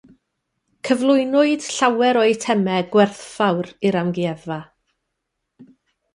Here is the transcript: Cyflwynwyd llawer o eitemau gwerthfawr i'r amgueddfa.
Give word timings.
Cyflwynwyd 0.87 1.67
llawer 1.73 2.19
o 2.21 2.23
eitemau 2.29 2.87
gwerthfawr 2.97 3.71
i'r 3.91 4.01
amgueddfa. 4.01 4.59